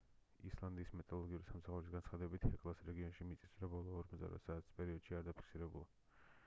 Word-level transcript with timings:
ისლანდიის 0.51 0.93
მეტეოროლოგიური 1.01 1.45
სამსახურის 1.49 1.91
განცხადებით 1.97 2.47
ჰეკლას 2.49 2.81
რეგიონში 2.89 3.29
მიწისძვრა 3.31 3.71
ბოლო 3.75 3.95
48 4.01 4.45
საათის 4.49 4.79
პერიოდში 4.81 5.19
არ 5.21 5.29
დაფიქსირებულა 5.29 6.23